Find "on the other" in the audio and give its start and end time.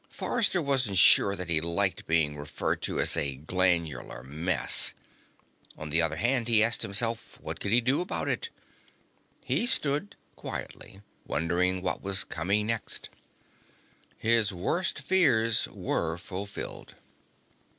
5.77-6.15